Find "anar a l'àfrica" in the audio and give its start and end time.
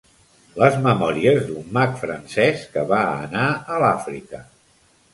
3.29-4.47